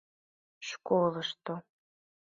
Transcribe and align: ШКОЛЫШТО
ШКОЛЫШТО 0.67 1.55